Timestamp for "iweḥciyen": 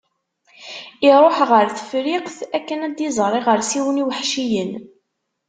4.03-4.71